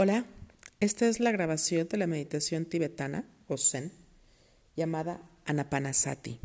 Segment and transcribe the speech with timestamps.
[0.00, 0.26] Hola,
[0.78, 3.90] esta es la grabación de la meditación tibetana o Zen
[4.76, 6.38] llamada Anapanasati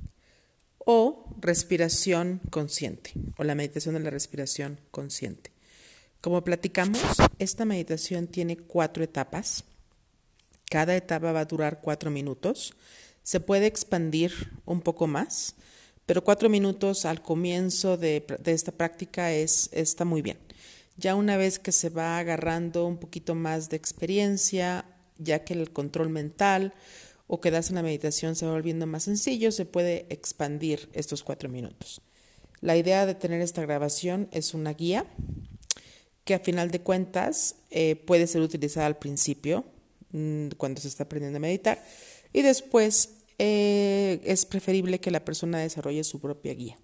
[0.80, 5.52] o respiración consciente o la meditación de la respiración consciente.
[6.20, 7.00] Como platicamos,
[7.38, 9.66] esta meditación tiene cuatro etapas.
[10.72, 12.74] Cada etapa va a durar cuatro minutos.
[13.22, 14.34] Se puede expandir
[14.66, 15.54] un poco más,
[16.08, 20.40] pero cuatro minutos al comienzo de, esta práctica es, está muy bien.
[20.98, 24.86] Ya una vez que se va agarrando un poquito más de experiencia,
[25.18, 26.74] ya que el control mental
[27.28, 31.50] o quedarse en la meditación se va volviendo más sencillo, se puede expandir estos cuatro
[31.50, 32.02] minutos.
[32.62, 35.06] La idea de tener esta grabación es una guía
[36.24, 39.66] que a final de cuentas eh, puede ser utilizada al principio,
[40.12, 41.84] mm, cuando se está aprendiendo a meditar,
[42.32, 46.78] y después eh, es preferible que la persona desarrolle su propia guía.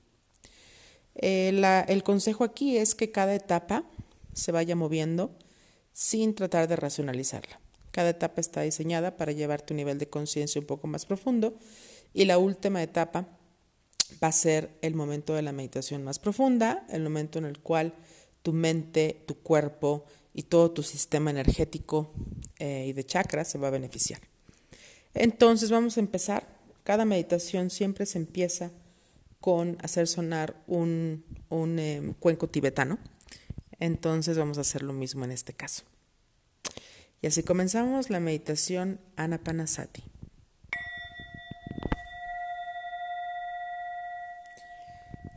[1.22, 1.50] Eh,
[1.88, 3.84] el consejo aquí es que cada etapa
[4.34, 5.36] se vaya moviendo
[5.92, 7.60] sin tratar de racionalizarla.
[7.92, 11.56] Cada etapa está diseñada para llevarte un nivel de conciencia un poco más profundo
[12.14, 13.28] y la última etapa
[14.24, 17.94] va a ser el momento de la meditación más profunda, el momento en el cual
[18.42, 22.14] tu mente, tu cuerpo y todo tu sistema energético
[22.60, 24.22] eh, y de chakras se va a beneficiar.
[25.14, 26.48] Entonces vamos a empezar.
[26.84, 28.72] Cada meditación siempre se empieza
[29.40, 33.00] con hacer sonar un, em, cuenco tibetano.
[33.80, 35.84] Entonces vamos a hacer lo mismo en este caso.
[37.22, 40.04] Y así comenzamos la meditación Anapanasati.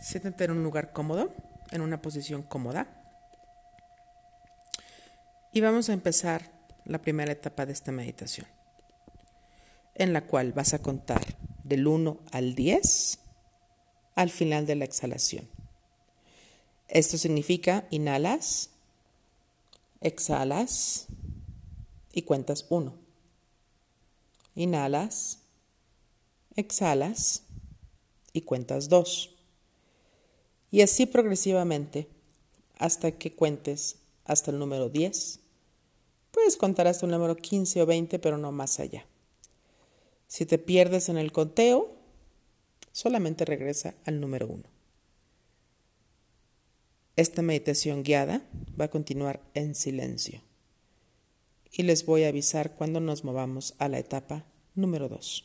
[0.00, 1.32] Siéntate en un lugar cómodo,
[1.70, 2.98] en una posición cómoda.
[5.52, 6.50] Y vamos a empezar
[6.84, 8.46] la primera etapa de esta meditación,
[9.94, 11.22] en la cual vas a contar
[11.62, 13.21] del 1 al 10
[14.14, 15.48] al final de la exhalación.
[16.88, 18.70] Esto significa inhalas,
[20.00, 21.06] exhalas
[22.12, 22.94] y cuentas uno.
[24.54, 25.38] Inhalas,
[26.56, 27.44] exhalas
[28.32, 29.30] y cuentas dos.
[30.70, 32.08] Y así progresivamente
[32.78, 35.40] hasta que cuentes hasta el número 10.
[36.30, 39.06] Puedes contar hasta el número 15 o 20, pero no más allá.
[40.26, 42.01] Si te pierdes en el conteo,
[42.92, 44.62] solamente regresa al número 1.
[47.16, 48.42] Esta meditación guiada
[48.80, 50.42] va a continuar en silencio
[51.70, 54.44] y les voy a avisar cuando nos movamos a la etapa
[54.74, 55.44] número 2.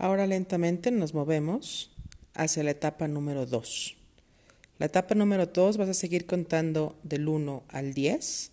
[0.00, 1.90] Ahora lentamente nos movemos
[2.32, 3.96] hacia la etapa número 2.
[4.78, 8.52] La etapa número 2 vas a seguir contando del 1 al 10,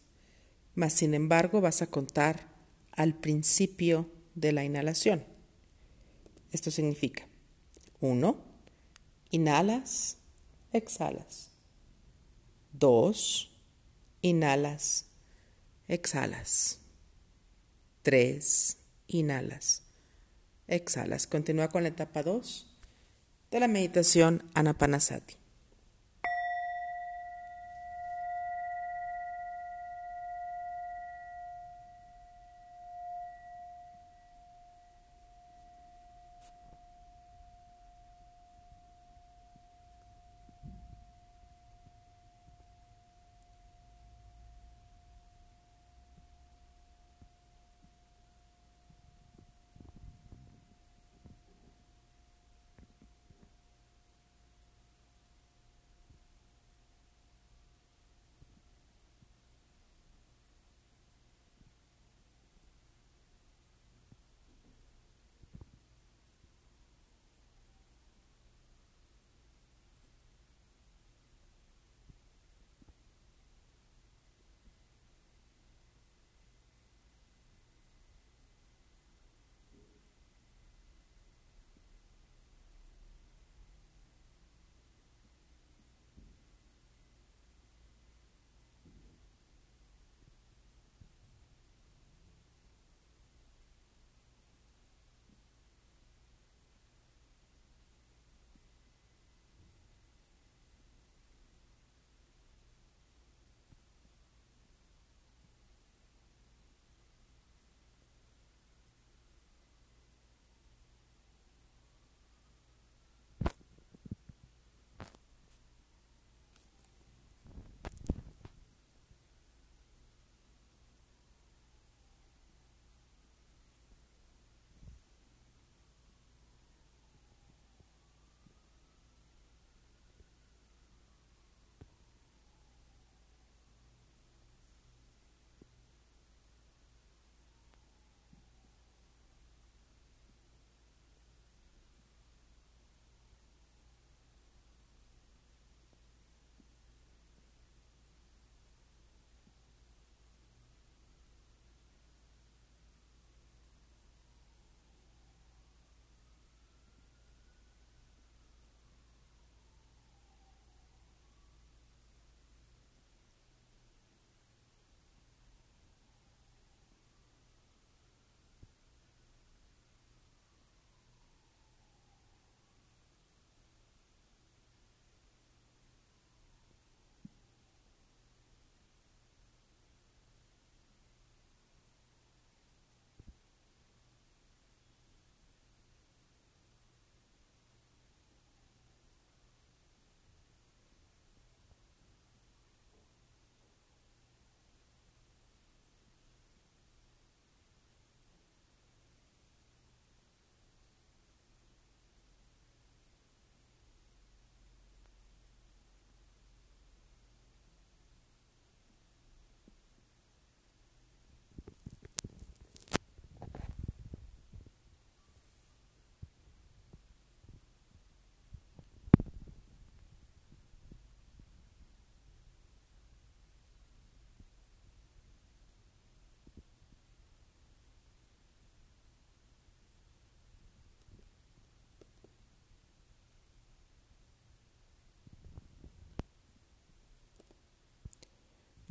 [0.74, 2.48] más sin embargo vas a contar
[2.94, 5.24] al principio de la inhalación.
[6.52, 7.28] Esto significa
[8.00, 8.38] 1,
[9.30, 10.18] inhalas,
[10.74, 11.52] exhalas.
[12.74, 13.52] 2,
[14.24, 15.06] inhalas,
[15.88, 16.80] exhalas.
[18.02, 19.84] 3, inhalas,
[20.68, 21.28] exhalas.
[21.28, 22.68] Continúa con la etapa 2
[23.52, 25.36] de la meditación Anapanasati.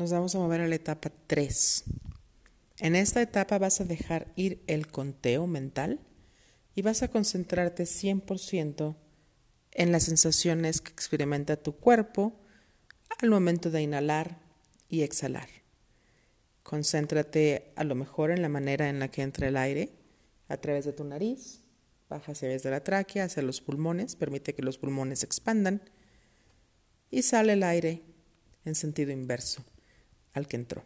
[0.04, 1.84] Nos vamos a mover a la etapa 3.
[2.80, 5.99] En esta etapa vas a dejar ir el conteo mental
[6.75, 8.96] y vas a concentrarte 100%
[9.73, 12.38] en las sensaciones que experimenta tu cuerpo
[13.18, 14.42] al momento de inhalar
[14.90, 15.49] y exhalar.
[16.62, 19.88] Concéntrate a lo mejor en la manera en la que entra el aire
[20.49, 21.62] a través de tu nariz,
[22.11, 25.80] baja hacia de la tráquea, hacia los pulmones, permite que los pulmones expandan
[27.11, 28.02] y sale el aire
[28.66, 29.64] en sentido inverso
[30.34, 30.84] al que entró.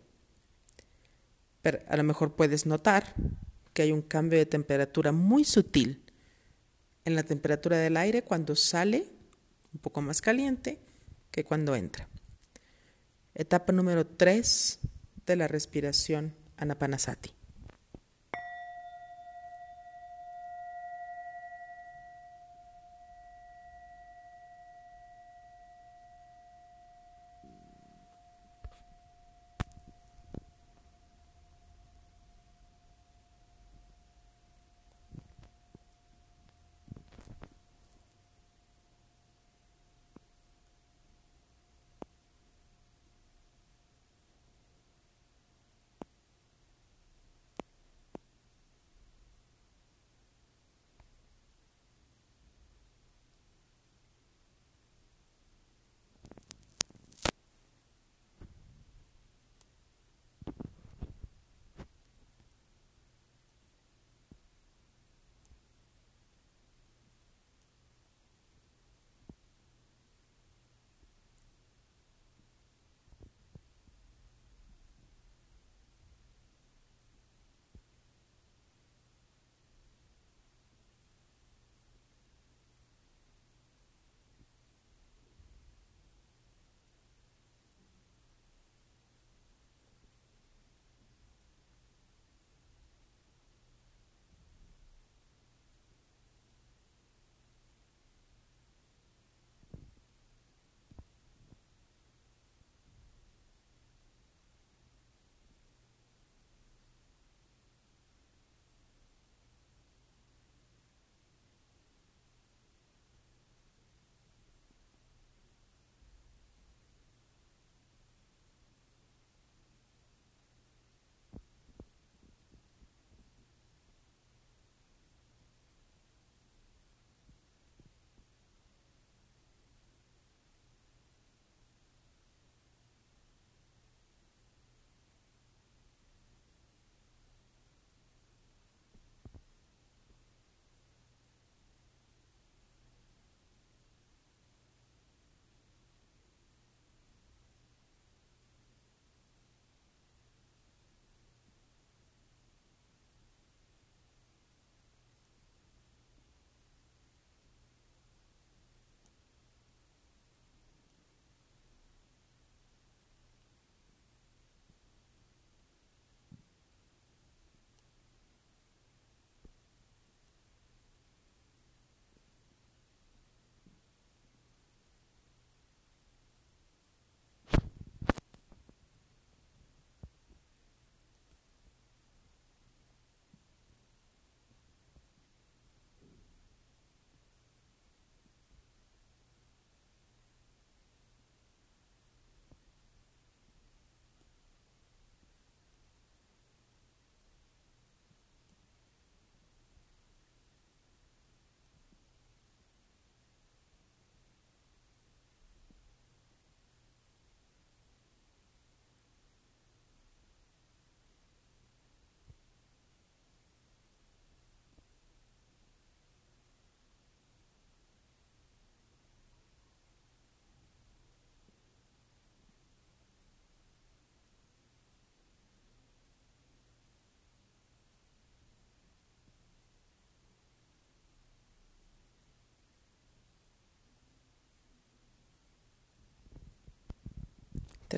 [1.62, 3.14] Pero a lo mejor puedes notar
[3.72, 6.02] que hay un cambio de temperatura muy sutil
[7.04, 9.06] en la temperatura del aire cuando sale,
[9.72, 10.78] un poco más caliente
[11.30, 12.08] que cuando entra.
[13.34, 14.78] Etapa número 3
[15.26, 17.37] de la respiración anapanasati.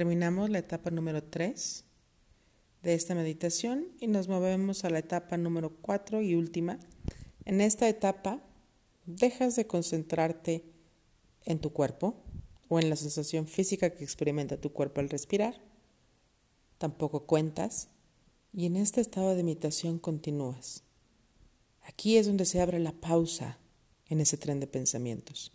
[0.00, 1.84] Terminamos la etapa número 3
[2.82, 6.78] de esta meditación y nos movemos a la etapa número 4 y última.
[7.44, 8.42] En esta etapa
[9.04, 10.64] dejas de concentrarte
[11.44, 12.14] en tu cuerpo
[12.70, 15.60] o en la sensación física que experimenta tu cuerpo al respirar.
[16.78, 17.88] Tampoco cuentas
[18.54, 20.82] y en este estado de meditación continúas.
[21.82, 23.58] Aquí es donde se abre la pausa
[24.08, 25.52] en ese tren de pensamientos.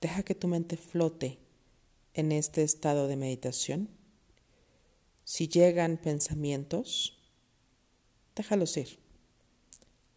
[0.00, 1.40] Deja que tu mente flote
[2.14, 3.88] en este estado de meditación.
[5.24, 7.18] Si llegan pensamientos,
[8.34, 8.98] déjalos ir.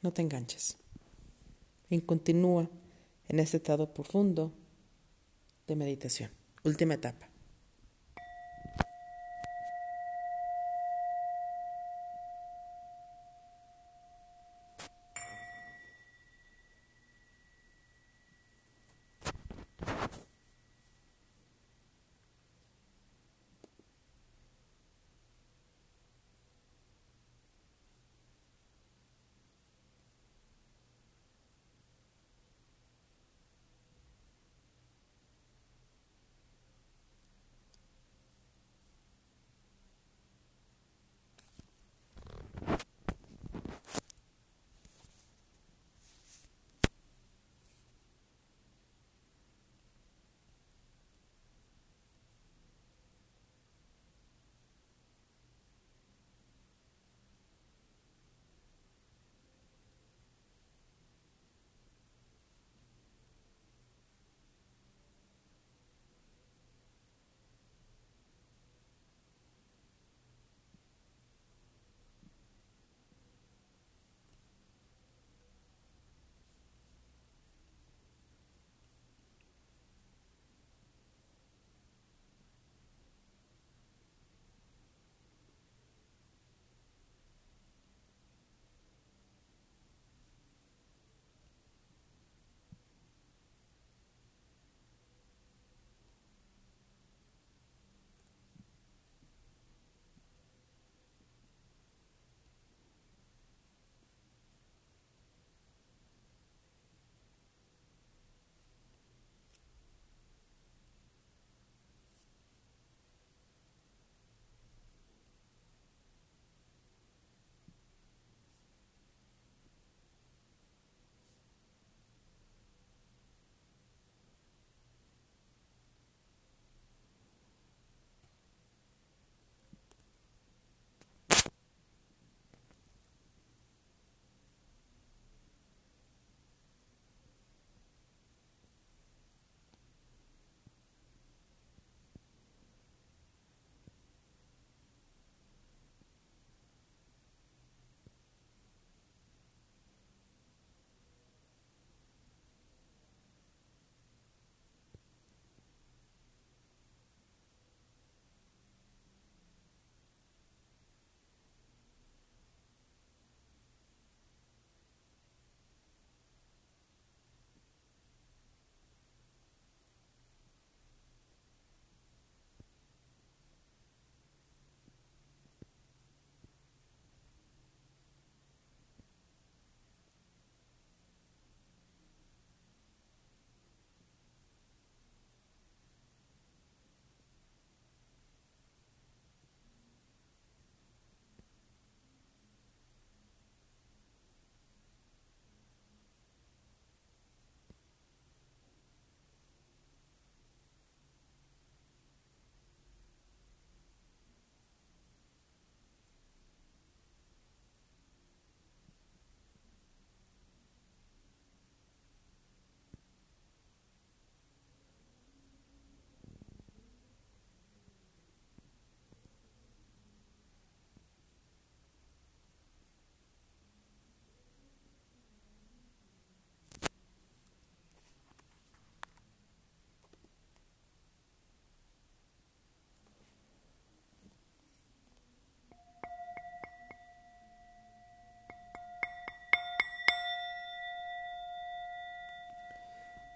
[0.01, 0.77] No te enganches.
[1.89, 2.69] Y continúa
[3.27, 4.53] en este estado profundo
[5.67, 6.31] de meditación.
[6.63, 7.30] Última etapa.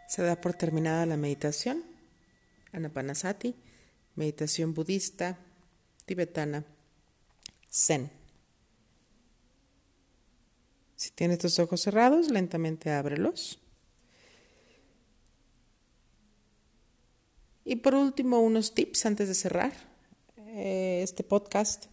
[0.08, 1.84] Se da por terminada la meditación,
[2.72, 3.56] Anapanasati,
[4.15, 5.39] meditación budista,
[6.06, 6.65] tibetana,
[7.72, 8.12] Zen.
[10.96, 13.60] Si tienes tus ojos cerrados, lentamente ábrelos.
[17.65, 19.74] Y por último, unos tips antes de cerrar
[20.38, 21.86] eh, este podcast,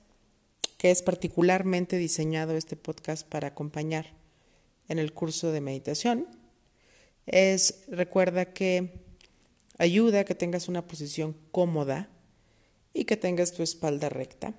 [0.76, 4.06] que es particularmente diseñado este podcast para acompañar
[4.88, 6.41] en el curso de meditación.
[7.26, 9.02] Es, recuerda que
[9.78, 12.08] ayuda a que tengas una posición cómoda
[12.92, 14.54] y que tengas tu espalda recta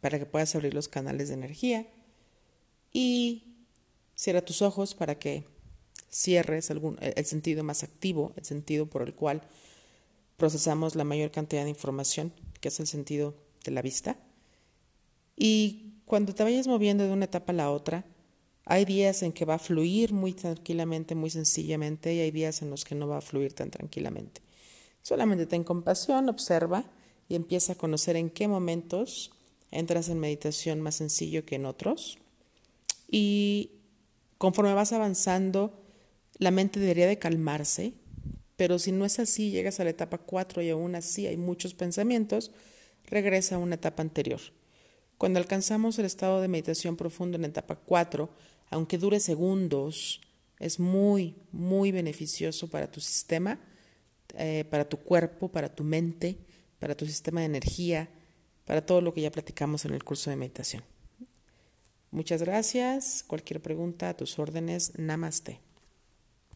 [0.00, 1.86] para que puedas abrir los canales de energía
[2.92, 3.56] y
[4.14, 5.44] cierra tus ojos para que
[6.10, 9.42] cierres algún, el sentido más activo, el sentido por el cual
[10.36, 14.16] procesamos la mayor cantidad de información, que es el sentido de la vista.
[15.36, 18.04] Y cuando te vayas moviendo de una etapa a la otra,
[18.70, 22.68] hay días en que va a fluir muy tranquilamente, muy sencillamente, y hay días en
[22.68, 24.42] los que no va a fluir tan tranquilamente.
[25.00, 26.84] Solamente ten compasión, observa
[27.30, 29.30] y empieza a conocer en qué momentos
[29.70, 32.18] entras en meditación más sencillo que en otros.
[33.10, 33.70] Y
[34.36, 35.82] conforme vas avanzando,
[36.36, 37.94] la mente debería de calmarse,
[38.56, 41.72] pero si no es así, llegas a la etapa 4 y aún así hay muchos
[41.72, 42.50] pensamientos,
[43.06, 44.40] regresa a una etapa anterior.
[45.16, 48.28] Cuando alcanzamos el estado de meditación profundo en la etapa 4,
[48.70, 50.20] aunque dure segundos,
[50.58, 53.60] es muy, muy beneficioso para tu sistema,
[54.36, 56.38] eh, para tu cuerpo, para tu mente,
[56.78, 58.08] para tu sistema de energía,
[58.64, 60.82] para todo lo que ya platicamos en el curso de meditación.
[62.10, 63.24] Muchas gracias.
[63.26, 64.92] Cualquier pregunta a tus órdenes.
[64.98, 65.67] Namaste.